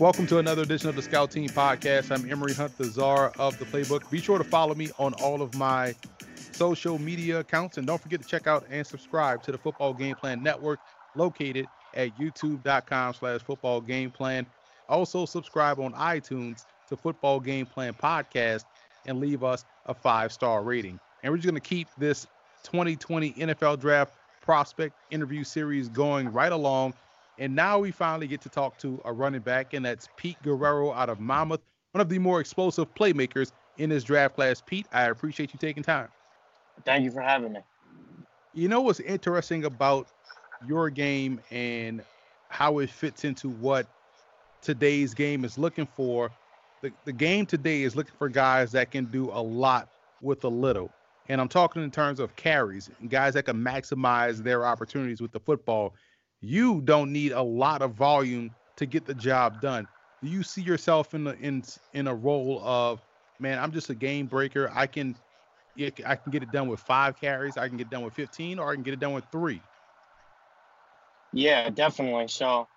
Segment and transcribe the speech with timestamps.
[0.00, 2.10] Welcome to another edition of the Scout Team Podcast.
[2.10, 4.10] I'm Emory Hunt, the czar of the playbook.
[4.10, 5.94] Be sure to follow me on all of my
[6.50, 10.16] social media accounts and don't forget to check out and subscribe to the Football Game
[10.16, 10.80] Plan Network
[11.14, 14.44] located at youtube.com slash football game plan.
[14.88, 18.64] Also subscribe on iTunes to Football Game Plan Podcast
[19.06, 20.98] and leave us a five-star rating.
[21.22, 22.26] And we're just going to keep this
[22.64, 26.94] 2020 NFL Draft prospect interview series going right along
[27.38, 30.92] and now we finally get to talk to a running back, and that's Pete Guerrero
[30.92, 31.60] out of Monmouth,
[31.92, 34.62] one of the more explosive playmakers in this draft class.
[34.64, 36.08] Pete, I appreciate you taking time.
[36.84, 37.60] Thank you for having me.
[38.52, 40.06] You know what's interesting about
[40.66, 42.02] your game and
[42.48, 43.86] how it fits into what
[44.62, 46.30] today's game is looking for?
[46.82, 49.88] The, the game today is looking for guys that can do a lot
[50.20, 50.90] with a little.
[51.28, 55.40] And I'm talking in terms of carries, guys that can maximize their opportunities with the
[55.40, 55.94] football
[56.44, 59.86] you don't need a lot of volume to get the job done.
[60.22, 63.02] Do you see yourself in the in in a role of
[63.38, 64.70] man, I'm just a game breaker.
[64.74, 65.16] I can
[65.78, 68.58] I can get it done with five carries, I can get it done with 15,
[68.58, 69.62] or I can get it done with three.
[71.32, 72.28] Yeah, definitely.
[72.28, 72.68] So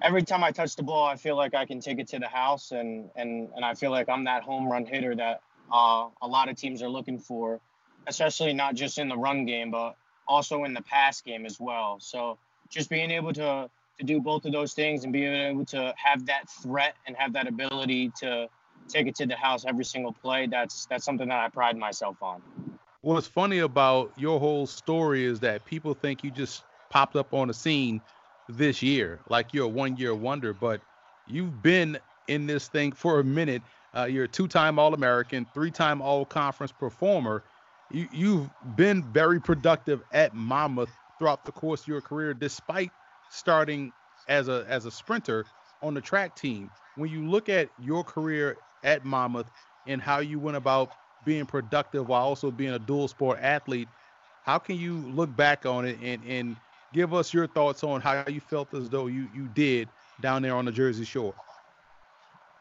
[0.00, 2.28] every time I touch the ball, I feel like I can take it to the
[2.28, 5.40] house, and and and I feel like I'm that home run hitter that
[5.72, 7.60] uh, a lot of teams are looking for,
[8.06, 9.96] especially not just in the run game, but
[10.28, 11.98] also in the pass game as well.
[12.00, 12.38] So
[12.70, 13.68] just being able to
[13.98, 17.34] to do both of those things and being able to have that threat and have
[17.34, 18.48] that ability to
[18.88, 22.16] take it to the house every single play that's that's something that I pride myself
[22.22, 22.42] on.
[23.02, 27.48] What's funny about your whole story is that people think you just popped up on
[27.48, 28.00] the scene
[28.48, 30.80] this year, like you're a one year wonder, but
[31.26, 31.98] you've been
[32.28, 33.62] in this thing for a minute.
[33.96, 37.42] Uh, you're a two time All American, three time All Conference performer.
[37.90, 42.90] You, you've been very productive at Monmouth throughout the course of your career, despite
[43.28, 43.92] starting
[44.26, 45.44] as a as a sprinter
[45.82, 46.70] on the track team.
[46.96, 49.50] When you look at your career at Monmouth
[49.86, 50.92] and how you went about
[51.24, 53.88] being productive while also being a dual sport athlete,
[54.42, 56.56] how can you look back on it and and
[56.92, 59.88] give us your thoughts on how you felt as though you you did
[60.20, 61.34] down there on the Jersey Shore?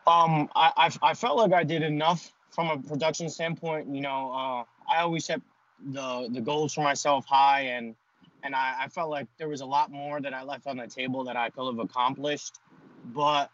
[0.06, 3.94] Um, I I, I felt like I did enough from a production standpoint.
[3.94, 5.42] You know, uh, I always set
[5.92, 7.96] the the goals for myself high and
[8.44, 10.88] and I, I felt like there was a lot more that I left on the
[10.88, 12.60] table that I could have accomplished.
[13.06, 13.50] But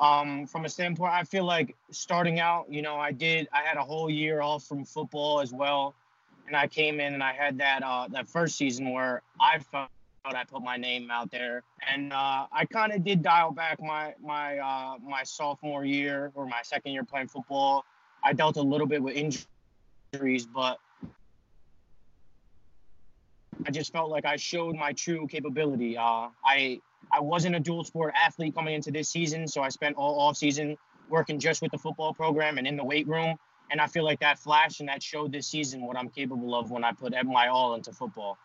[0.00, 3.48] um, from a standpoint, I feel like starting out, you know, I did.
[3.52, 5.94] I had a whole year off from football as well,
[6.46, 9.88] and I came in and I had that uh, that first season where I felt
[10.24, 14.14] I put my name out there, and uh, I kind of did dial back my
[14.20, 17.84] my uh, my sophomore year or my second year playing football.
[18.24, 20.78] I dealt a little bit with injuries, but
[23.64, 25.96] I just felt like I showed my true capability.
[25.96, 26.80] Uh, I
[27.12, 30.36] I wasn't a dual sport athlete coming into this season, so I spent all off
[30.36, 30.76] season
[31.08, 33.36] working just with the football program and in the weight room.
[33.70, 36.70] And I feel like that flashed and that showed this season what I'm capable of
[36.70, 38.38] when I put my all into football.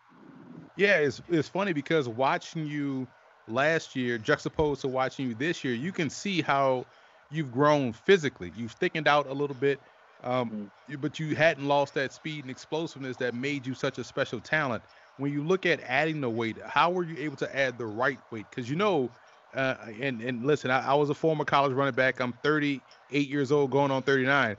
[0.78, 3.08] Yeah, it's it's funny because watching you
[3.48, 6.86] last year juxtaposed to watching you this year, you can see how
[7.30, 8.52] you've grown physically.
[8.56, 9.80] You've thickened out a little bit,
[10.24, 11.02] um, mm-hmm.
[11.02, 14.84] but you hadn't lost that speed and explosiveness that made you such a special talent
[15.22, 18.18] when you look at adding the weight, how were you able to add the right
[18.32, 18.46] weight?
[18.50, 19.10] Because you know,
[19.54, 22.20] uh, and and listen, I, I, was a former college running back.
[22.20, 24.56] I'm 38 years old, going on 39.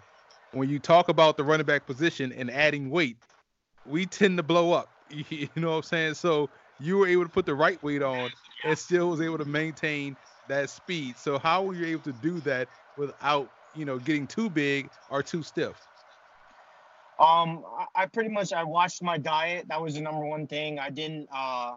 [0.52, 3.16] When you talk about the running back position and adding weight,
[3.86, 4.88] we tend to blow up.
[5.28, 6.14] You know what I'm saying?
[6.14, 6.48] So
[6.80, 8.30] you were able to put the right weight on
[8.64, 10.16] and still was able to maintain
[10.48, 11.16] that speed.
[11.18, 15.22] So how were you able to do that without you know getting too big or
[15.22, 15.76] too stiff?
[17.22, 19.66] Um, I, I pretty much I watched my diet.
[19.69, 20.81] That was the number one thing.
[20.81, 21.77] I didn't uh,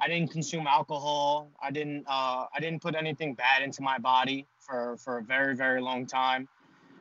[0.00, 1.52] I didn't consume alcohol.
[1.62, 5.56] I didn't uh, I didn't put anything bad into my body for for a very
[5.56, 6.48] very long time.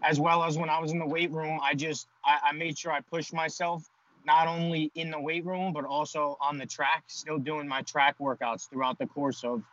[0.04, 2.78] As well as when I was in the weight room, I just I, I made
[2.78, 3.90] sure I pushed myself
[4.26, 7.06] not only in the weight room but also on the track.
[7.08, 9.64] Still doing my track workouts throughout the course of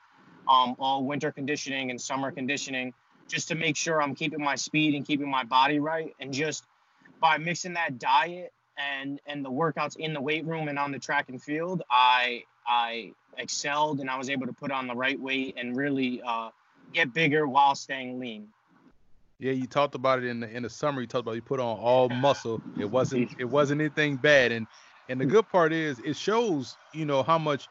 [0.49, 2.95] um, all winter conditioning and summer conditioning,
[3.29, 6.65] just to make sure I'm keeping my speed and keeping my body right and just
[7.21, 10.99] by mixing that diet and and the workouts in the weight room and on the
[10.99, 15.19] track and field, I I excelled and I was able to put on the right
[15.19, 16.51] weight and really uh,
[16.93, 18.49] get bigger while staying lean.
[19.39, 21.01] Yeah, you talked about it in the in the summer.
[21.01, 22.61] You talked about you put on all muscle.
[22.79, 24.67] It wasn't it wasn't anything bad, and
[25.09, 27.69] and the good part is it shows you know how much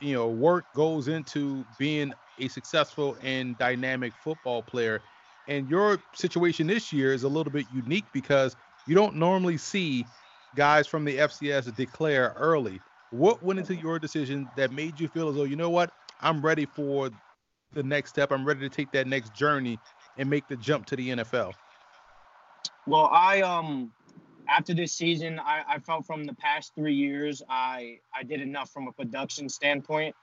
[0.00, 5.00] you know work goes into being a successful and dynamic football player
[5.48, 8.56] and your situation this year is a little bit unique because
[8.86, 10.06] you don't normally see
[10.54, 12.80] guys from the FCS declare early.
[13.10, 15.90] What went into your decision that made you feel as though, you know what,
[16.20, 17.10] I'm ready for
[17.72, 18.32] the next step.
[18.32, 19.78] I'm ready to take that next journey
[20.16, 21.52] and make the jump to the NFL?
[22.86, 23.92] Well, I um
[24.48, 28.70] after this season, I, I felt from the past three years, I I did enough
[28.70, 30.14] from a production standpoint.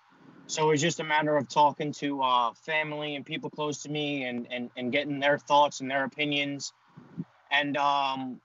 [0.49, 3.89] So it was just a matter of talking to uh, family and people close to
[3.89, 6.73] me and, and, and getting their thoughts and their opinions.
[7.51, 8.41] And um,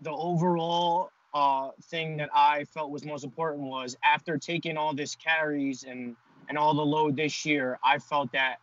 [0.00, 5.14] the overall uh, thing that I felt was most important was after taking all this
[5.14, 6.16] carries and,
[6.48, 8.56] and all the load this year, I felt that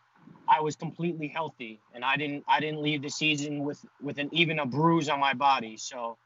[0.46, 4.28] I was completely healthy and I didn't I didn't leave the season with with an
[4.30, 5.78] even a bruise on my body.
[5.78, 6.18] So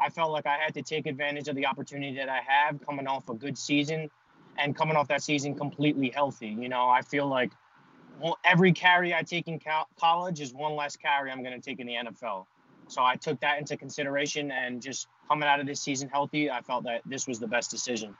[0.00, 3.06] I felt like I had to take advantage of the opportunity that I have coming
[3.06, 4.08] off a good season
[4.58, 6.48] and coming off that season completely healthy.
[6.48, 7.52] You know, I feel like
[8.44, 9.60] every carry I take in
[9.98, 12.46] college is one less carry I'm going to take in the NFL.
[12.88, 16.60] So I took that into consideration and just coming out of this season healthy, I
[16.60, 18.14] felt that this was the best decision.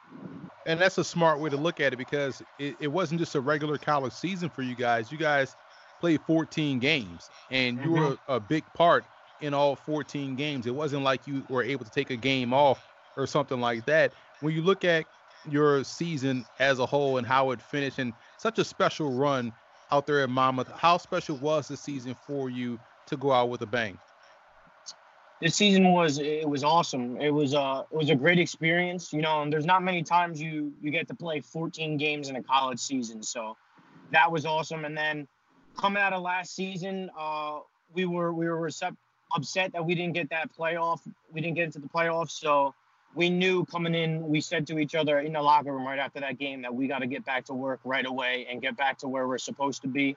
[0.66, 3.40] And that's a smart way to look at it because it, it wasn't just a
[3.40, 5.12] regular college season for you guys.
[5.12, 5.54] You guys
[6.00, 8.00] played 14 games and you mm-hmm.
[8.00, 9.04] were a big part
[9.40, 10.66] in all 14 games.
[10.66, 12.84] It wasn't like you were able to take a game off
[13.16, 14.12] or something like that.
[14.40, 15.06] When you look at
[15.50, 19.52] your season as a whole and how it finished and such a special run
[19.90, 20.70] out there at Monmouth.
[20.72, 23.98] How special was the season for you to go out with a bang?
[25.40, 27.20] This season was it was awesome.
[27.20, 29.12] It was uh it was a great experience.
[29.12, 32.36] You know, and there's not many times you you get to play 14 games in
[32.36, 33.56] a college season, so
[34.12, 34.86] that was awesome.
[34.86, 35.28] And then
[35.76, 37.58] coming out of last season, uh,
[37.92, 38.70] we were we were
[39.34, 41.00] upset that we didn't get that playoff.
[41.30, 42.74] We didn't get into the playoffs, so
[43.16, 46.20] we knew coming in, we said to each other in the locker room right after
[46.20, 48.98] that game that we got to get back to work right away and get back
[48.98, 50.14] to where we're supposed to be.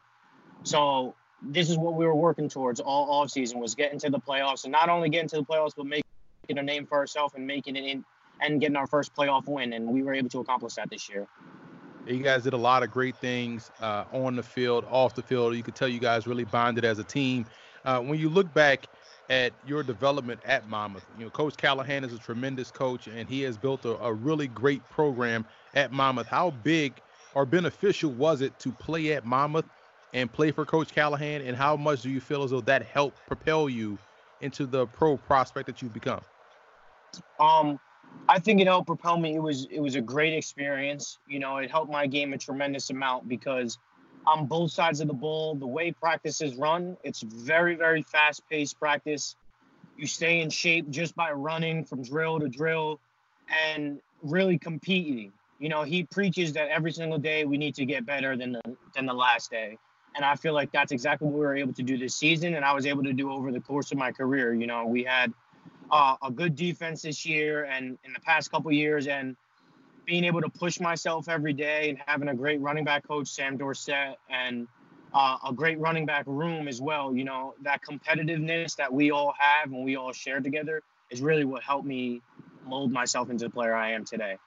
[0.63, 4.19] So this is what we were working towards all off season was getting to the
[4.19, 6.03] playoffs and not only getting to the playoffs but making
[6.49, 8.03] a name for ourselves and making it in
[8.41, 11.25] and getting our first playoff win and we were able to accomplish that this year.
[12.05, 15.55] You guys did a lot of great things uh, on the field, off the field.
[15.55, 17.45] You could tell you guys really bonded as a team.
[17.85, 18.87] Uh, when you look back
[19.29, 21.05] at your development at Monmouth.
[21.17, 24.47] You know, Coach Callahan is a tremendous coach, and he has built a, a really
[24.47, 25.45] great program
[25.75, 26.27] at Monmouth.
[26.27, 26.93] How big
[27.35, 29.65] or beneficial was it to play at Monmouth
[30.13, 33.19] and play for Coach Callahan, and how much do you feel as though that helped
[33.27, 33.97] propel you
[34.41, 36.21] into the pro prospect that you've become?
[37.39, 37.79] Um,
[38.27, 39.35] I think it helped propel me.
[39.35, 41.19] It was it was a great experience.
[41.27, 43.77] You know, it helped my game a tremendous amount because
[44.25, 45.55] on both sides of the ball.
[45.55, 49.35] The way practice is run, it's very, very fast paced practice.
[49.97, 52.99] You stay in shape just by running from drill to drill
[53.67, 55.33] and really competing.
[55.59, 58.61] You know, he preaches that every single day we need to get better than the
[58.95, 59.77] than the last day.
[60.15, 62.65] And I feel like that's exactly what we were able to do this season, and
[62.65, 64.53] I was able to do over the course of my career.
[64.53, 65.33] You know, we had
[65.91, 69.35] uh, a good defense this year and in the past couple years, and
[70.09, 73.57] being able to push myself every day and having a great running back coach, Sam
[73.57, 74.67] Dorsett, and
[75.13, 77.15] uh, a great running back room as well.
[77.15, 81.45] You know, that competitiveness that we all have and we all share together is really
[81.45, 82.23] what helped me
[82.65, 84.37] mold myself into the player I am today.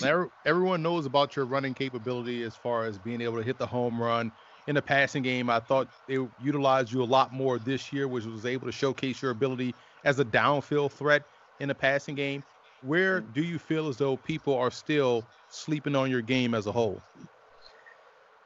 [0.00, 3.66] Now, everyone knows about your running capability as far as being able to hit the
[3.66, 4.30] home run
[4.68, 5.50] in the passing game.
[5.50, 9.22] I thought they utilized you a lot more this year, which was able to showcase
[9.22, 9.74] your ability
[10.04, 11.24] as a downfield threat
[11.58, 12.44] in the passing game
[12.82, 16.72] where do you feel as though people are still sleeping on your game as a
[16.72, 17.00] whole?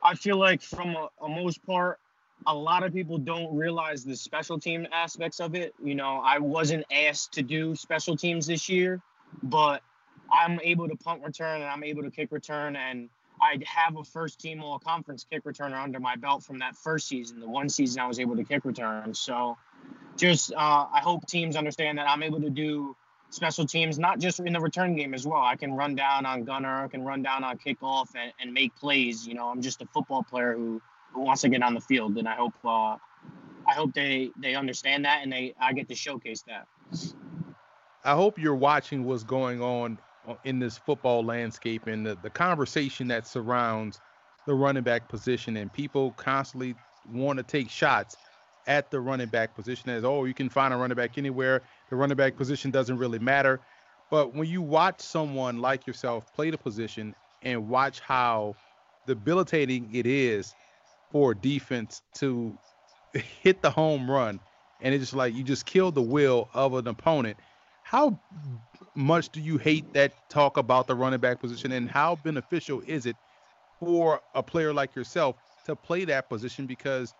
[0.02, 1.99] I feel like, from a, a most part,
[2.47, 5.75] a lot of people don't realize the special team aspects of it.
[5.82, 9.00] You know, I wasn't asked to do special teams this year,
[9.42, 9.82] but
[10.30, 12.76] I'm able to punt return and I'm able to kick return.
[12.76, 13.08] And
[13.40, 17.08] I have a first team all conference kick returner under my belt from that first
[17.08, 19.14] season, the one season I was able to kick return.
[19.14, 19.56] So
[20.16, 22.94] just, uh, I hope teams understand that I'm able to do
[23.34, 25.42] special teams, not just in the return game as well.
[25.42, 28.74] I can run down on gunner, I can run down on kickoff and, and make
[28.76, 29.26] plays.
[29.26, 30.80] You know, I'm just a football player who,
[31.12, 32.96] who wants to get on the field, and I hope uh,
[33.66, 36.66] I hope they they understand that and they I get to showcase that.
[38.04, 39.98] I hope you're watching what's going on
[40.44, 44.00] in this football landscape and the, the conversation that surrounds
[44.46, 46.74] the running back position and people constantly
[47.10, 48.16] want to take shots
[48.66, 51.62] at the running back position as oh you can find a running back anywhere.
[51.90, 53.61] The running back position doesn't really matter.
[54.11, 58.54] But when you watch someone like yourself play the position and watch how
[59.06, 60.54] debilitating it is
[61.11, 62.56] for defense to
[63.42, 64.40] hit the home run
[64.80, 67.38] and it's just like you just kill the will of an opponent
[67.85, 68.18] how
[68.94, 73.06] much do you hate that talk about the running back position and how beneficial is
[73.06, 73.16] it
[73.78, 76.66] for a player like yourself to play that position?
[76.66, 77.14] Because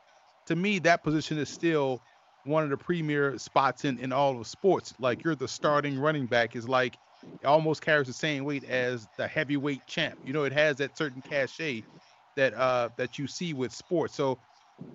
[0.47, 2.03] to me, that position is still
[2.45, 4.95] one of the premier spots in, in all of sports.
[4.99, 6.99] Like you're the starting running back is like
[7.41, 10.19] it almost carries the same weight as the heavyweight champ.
[10.23, 11.85] You know, it has that certain cachet
[12.37, 14.15] that uh, that you see with sports.
[14.15, 14.41] So,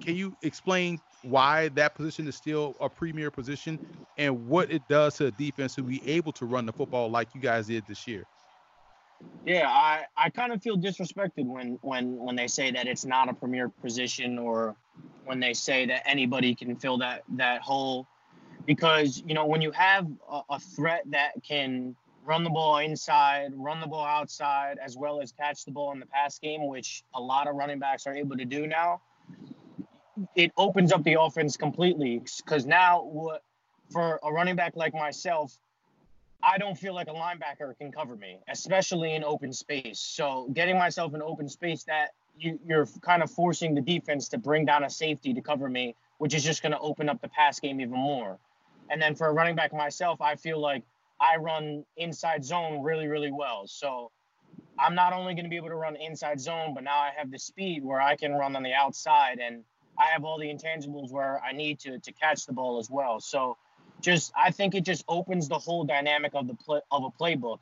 [0.01, 3.79] can you explain why that position is still a premier position
[4.17, 7.33] and what it does to a defense to be able to run the football like
[7.33, 8.27] you guys did this year?
[9.45, 13.29] Yeah, I, I kind of feel disrespected when when when they say that it's not
[13.29, 14.75] a premier position or
[15.25, 18.07] when they say that anybody can fill that that hole
[18.65, 21.95] because you know when you have a, a threat that can
[22.29, 25.99] run the ball inside, run the ball outside, as well as catch the ball in
[25.99, 29.01] the pass game, which a lot of running backs are able to do now.
[30.35, 33.39] It opens up the offense completely because now,
[33.89, 35.57] for a running back like myself,
[36.43, 39.99] I don't feel like a linebacker can cover me, especially in open space.
[39.99, 44.37] So getting myself in open space that you, you're kind of forcing the defense to
[44.37, 47.27] bring down a safety to cover me, which is just going to open up the
[47.29, 48.37] pass game even more.
[48.89, 50.83] And then for a running back myself, I feel like
[51.19, 53.67] I run inside zone really, really well.
[53.67, 54.11] So
[54.79, 57.29] I'm not only going to be able to run inside zone, but now I have
[57.29, 59.63] the speed where I can run on the outside and
[59.99, 63.19] I have all the intangibles where I need to to catch the ball as well.
[63.19, 63.57] So
[64.01, 67.59] just I think it just opens the whole dynamic of the play, of a playbook.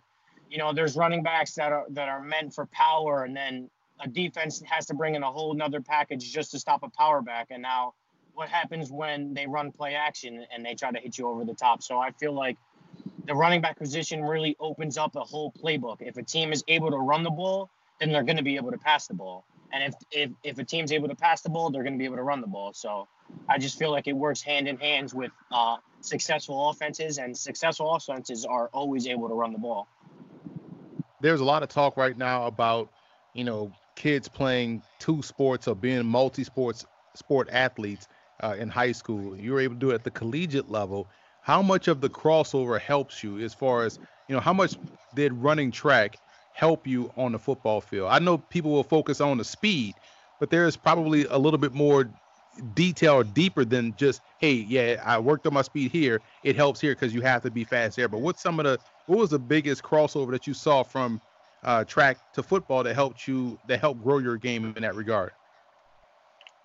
[0.50, 3.70] You know, there's running backs that are that are meant for power, and then
[4.00, 7.22] a defense has to bring in a whole nother package just to stop a power
[7.22, 7.48] back.
[7.50, 7.94] And now,
[8.34, 11.56] what happens when they run play action and they try to hit you over the
[11.56, 11.82] top?
[11.82, 12.58] So I feel like
[13.26, 15.98] the running back position really opens up a whole playbook.
[16.02, 18.72] If a team is able to run the ball, then they're going to be able
[18.72, 19.46] to pass the ball.
[19.74, 22.06] And if if if a team's able to pass the ball, they're going to be
[22.06, 22.74] able to run the ball.
[22.74, 23.08] So
[23.50, 27.94] I just feel like it works hand in hand with uh, successful offenses, and successful
[27.94, 29.88] offenses are always able to run the ball.
[31.20, 32.90] There's a lot of talk right now about
[33.34, 36.86] you know kids playing two sports or being multi-sports
[37.16, 38.08] sport athletes
[38.42, 39.36] uh, in high school.
[39.36, 41.10] You were able to do it at the collegiate level.
[41.42, 44.00] How much of the crossover helps you as far as
[44.30, 44.42] you know?
[44.42, 44.76] How much
[45.16, 46.18] did running track
[46.54, 48.10] help you on the football field?
[48.10, 49.96] I know people will focus on the speed,
[50.40, 52.10] but there is probably a little bit more
[52.74, 56.82] detail or deeper than just hey yeah i worked on my speed here it helps
[56.82, 59.30] here because you have to be fast there but what's some of the what was
[59.30, 61.22] the biggest crossover that you saw from
[61.64, 65.32] uh, track to football that helped you that helped grow your game in that regard?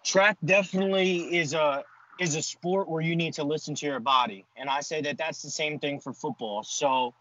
[0.05, 1.85] Track definitely is a
[2.21, 4.45] is a sport where you need to listen to your body.
[4.57, 6.63] And i say that that's the same thing for football.
[6.63, 7.15] So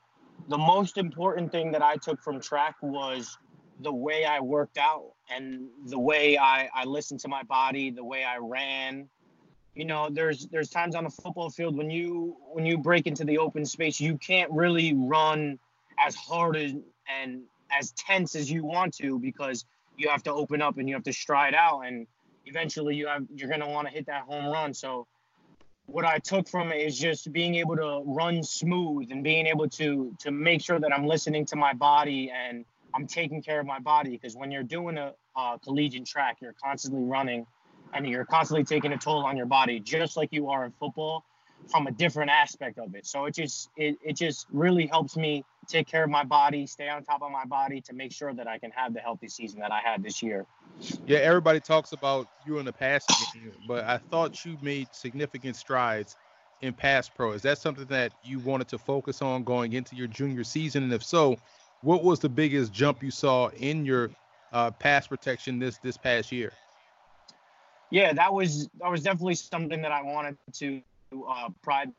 [0.50, 3.38] the most important thing that i took from track was
[3.82, 8.04] the way I worked out and the way I, I listened to my body, the
[8.04, 9.10] way I ran.
[9.76, 13.24] You know, there's there's times on a football field when you when you break into
[13.24, 15.60] the open space, you can't really run
[15.98, 16.74] as hard as,
[17.22, 17.44] and
[17.78, 19.66] as tense as you want to because
[19.98, 22.08] you have to open up and you have to stride out and
[22.46, 24.74] eventually you have you're gonna want to hit that home run.
[24.74, 25.08] So
[25.86, 29.70] what I took from it is just being able to run smooth and being able
[29.70, 33.66] to to make sure that I'm listening to my body and I'm taking care of
[33.66, 37.46] my body because when you're doing a, a collegiate track, you're constantly running
[37.94, 41.26] and you're constantly taking a toll on your body, just like you are in football
[41.70, 43.06] from a different aspect of it.
[43.06, 46.90] So it just it, it just really helps me take care of my body, stay
[46.90, 49.60] on top of my body to make sure that I can have the healthy season
[49.62, 50.46] that I had this year.
[51.06, 53.10] Yeah, everybody talks about you in the past,
[53.68, 56.16] but I thought you made significant strides
[56.62, 57.32] in pass pro.
[57.34, 60.84] Is that something that you wanted to focus on going into your junior season?
[60.84, 61.38] And if so,
[61.82, 64.12] what was the biggest jump you saw in your
[64.52, 66.54] uh, pass protection this this past year?
[67.90, 70.82] Yeah, that was that was definitely something that I wanted to
[71.14, 71.92] uh, pride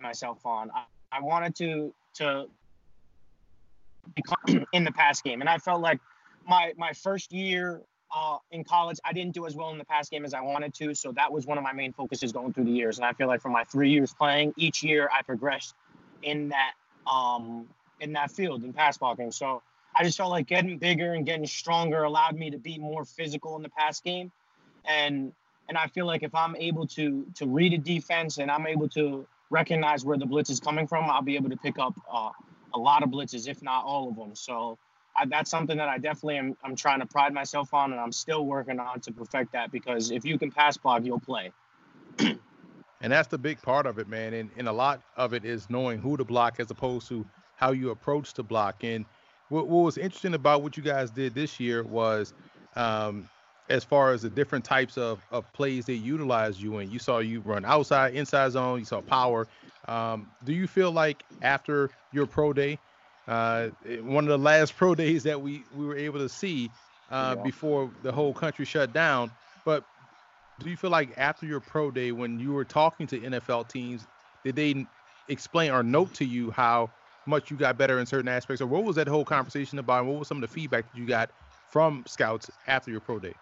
[0.00, 0.70] myself on.
[0.70, 2.46] I, I wanted to to
[4.14, 6.00] become in the pass game, and I felt like
[6.46, 7.82] my my first year
[8.14, 10.74] uh, in college, I didn't do as well in the pass game as I wanted
[10.74, 10.94] to.
[10.94, 12.98] So that was one of my main focuses going through the years.
[12.98, 15.74] And I feel like for my three years playing, each year I progressed
[16.22, 16.72] in that
[17.10, 17.66] um,
[18.00, 19.32] in that field in pass blocking.
[19.32, 19.62] So
[19.98, 23.56] I just felt like getting bigger and getting stronger allowed me to be more physical
[23.56, 24.30] in the pass game.
[24.84, 25.32] And
[25.68, 28.88] and I feel like if I'm able to to read a defense and I'm able
[28.90, 32.30] to recognize where the blitz is coming from, I'll be able to pick up uh,
[32.74, 34.34] a lot of blitzes, if not all of them.
[34.34, 34.78] So
[35.16, 38.12] I, that's something that I definitely am I'm trying to pride myself on, and I'm
[38.12, 39.70] still working on to perfect that.
[39.70, 41.52] Because if you can pass block, you'll play.
[42.18, 42.38] and
[43.00, 44.34] that's the big part of it, man.
[44.34, 47.72] And and a lot of it is knowing who to block as opposed to how
[47.72, 48.84] you approach the block.
[48.84, 49.04] And
[49.48, 52.34] what, what was interesting about what you guys did this year was,
[52.74, 53.28] um,
[53.68, 56.90] as far as the different types of, of plays they utilize you in.
[56.90, 58.78] You saw you run outside, inside zone.
[58.78, 59.46] You saw power.
[59.88, 62.78] Um, do you feel like after your pro day,
[63.28, 63.68] uh,
[64.02, 66.70] one of the last pro days that we we were able to see
[67.10, 67.42] uh, yeah.
[67.42, 69.30] before the whole country shut down,
[69.64, 69.84] but
[70.60, 74.06] do you feel like after your pro day, when you were talking to NFL teams,
[74.44, 74.86] did they
[75.28, 76.90] explain or note to you how
[77.26, 80.00] much you got better in certain aspects, or what was that whole conversation about?
[80.00, 81.30] And what was some of the feedback that you got
[81.68, 83.34] from scouts after your pro day?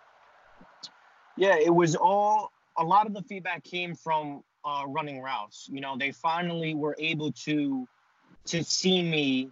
[1.37, 5.69] Yeah, it was all a lot of the feedback came from uh, running routes.
[5.71, 7.87] You know, they finally were able to
[8.47, 9.51] to see me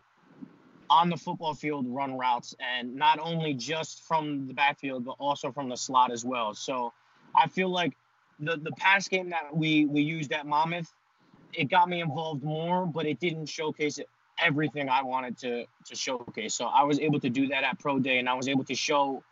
[0.91, 5.51] on the football field run routes, and not only just from the backfield, but also
[5.51, 6.55] from the slot as well.
[6.55, 6.93] So
[7.35, 7.97] I feel like
[8.39, 10.93] the the pass game that we we used at Monmouth,
[11.53, 13.99] it got me involved more, but it didn't showcase
[14.39, 16.55] everything I wanted to to showcase.
[16.55, 18.75] So I was able to do that at pro day, and I was able to
[18.75, 19.23] show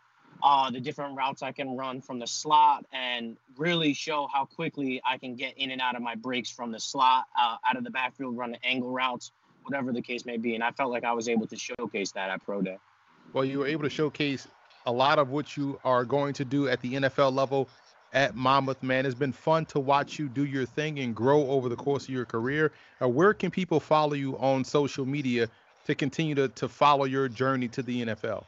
[0.43, 5.01] uh, the different routes I can run from the slot and really show how quickly
[5.05, 7.83] I can get in and out of my breaks from the slot, uh, out of
[7.83, 9.31] the backfield, run the angle routes,
[9.63, 10.55] whatever the case may be.
[10.55, 12.77] And I felt like I was able to showcase that at Pro Day.
[13.33, 14.47] Well, you were able to showcase
[14.85, 17.69] a lot of what you are going to do at the NFL level
[18.13, 19.05] at Monmouth, man.
[19.05, 22.09] It's been fun to watch you do your thing and grow over the course of
[22.09, 22.71] your career.
[23.01, 25.47] Uh, where can people follow you on social media
[25.85, 28.43] to continue to, to follow your journey to the NFL?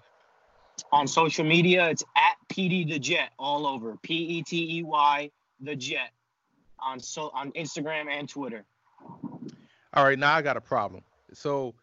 [0.91, 3.97] On social media, it's at Petey the Jet all over.
[4.01, 6.11] P E T E Y the Jet
[6.79, 8.65] on so on Instagram and Twitter.
[9.93, 11.03] All right, now I got a problem.
[11.33, 11.73] So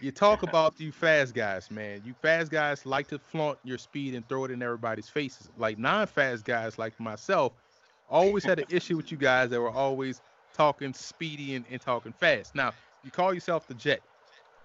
[0.00, 2.02] you talk about you fast guys, man.
[2.04, 5.48] You fast guys like to flaunt your speed and throw it in everybody's faces.
[5.58, 7.52] Like non-fast guys like myself
[8.08, 10.20] always had an issue with you guys that were always
[10.54, 12.54] talking speedy and, and talking fast.
[12.54, 12.72] Now,
[13.04, 14.00] you call yourself the jet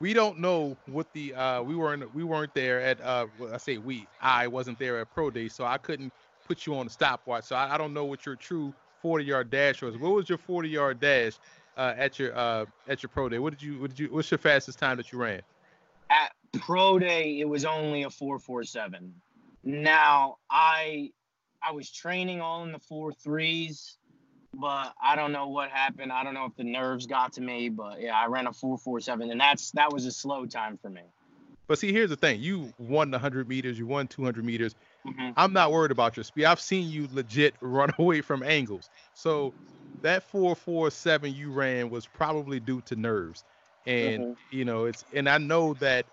[0.03, 3.77] we don't know what the uh, we weren't we weren't there at uh, I say
[3.77, 6.11] we I wasn't there at pro day, so I couldn't
[6.45, 7.45] put you on the stopwatch.
[7.45, 9.97] So I, I don't know what your true 40 yard dash was.
[9.97, 11.39] What was your 40 yard dash
[11.77, 13.39] uh, at your uh, at your pro day?
[13.39, 15.41] What did you what did you what's your fastest time that you ran?
[16.09, 19.13] At pro day, it was only a 447.
[19.63, 21.11] Now I
[21.65, 23.97] I was training all in the four threes
[24.53, 26.11] but I don't know what happened.
[26.11, 29.31] I don't know if the nerves got to me, but yeah, I ran a 447
[29.31, 31.01] and that's that was a slow time for me.
[31.67, 32.41] But see, here's the thing.
[32.41, 34.75] You won the 100 meters, you won 200 meters.
[35.07, 35.31] Mm-hmm.
[35.37, 36.45] I'm not worried about your speed.
[36.45, 38.89] I've seen you legit run away from angles.
[39.13, 39.53] So
[40.01, 43.43] that 447 you ran was probably due to nerves.
[43.85, 44.57] And mm-hmm.
[44.57, 46.05] you know, it's and I know that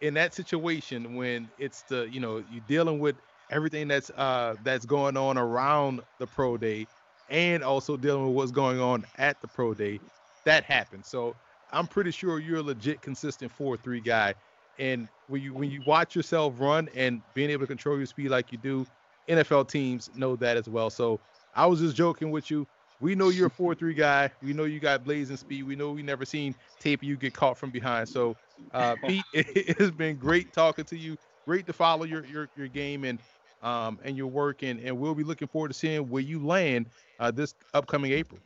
[0.00, 3.16] in that situation when it's the, you know, you're dealing with
[3.50, 6.86] everything that's uh that's going on around the pro day
[7.28, 10.00] and also dealing with what's going on at the pro day,
[10.44, 11.04] that happened.
[11.06, 11.36] So
[11.72, 14.34] I'm pretty sure you're a legit consistent four three guy.
[14.78, 18.30] And when you when you watch yourself run and being able to control your speed
[18.30, 18.86] like you do,
[19.28, 20.90] NFL teams know that as well.
[20.90, 21.20] So
[21.54, 22.66] I was just joking with you.
[23.00, 24.30] We know you're a four three guy.
[24.40, 25.64] We know you got blazing speed.
[25.64, 28.08] We know we never seen tape you get caught from behind.
[28.08, 28.36] So
[28.72, 31.16] uh, Pete, it has been great talking to you.
[31.46, 33.20] Great to follow your your, your game and
[33.62, 36.86] um, and your work, and, and we'll be looking forward to seeing where you land
[37.18, 38.40] uh, this upcoming April.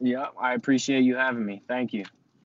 [0.00, 1.62] Yeah, I appreciate you having me.
[1.68, 2.04] Thank you.